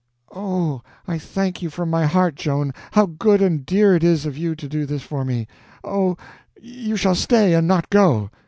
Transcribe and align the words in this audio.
"Oh, 0.35 0.81
I 1.07 1.19
thank 1.19 1.61
you 1.61 1.69
from 1.69 1.91
my 1.91 2.07
heart, 2.07 2.33
Joan! 2.33 2.73
How 2.93 3.05
good 3.05 3.39
and 3.39 3.63
dear 3.63 3.95
it 3.95 4.03
is 4.03 4.25
of 4.25 4.35
you 4.35 4.55
to 4.55 4.67
do 4.67 4.87
this 4.87 5.03
for 5.03 5.23
me! 5.23 5.45
Oh, 5.83 6.17
you 6.59 6.95
shall 6.97 7.13
stay, 7.13 7.53
and 7.53 7.67
not 7.67 7.87
go!" 7.91 8.31